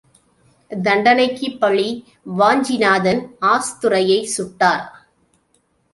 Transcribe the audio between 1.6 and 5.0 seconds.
பழி வாஞ்சிநாதன் ஆஷ்துரையைச் சுட்டார்.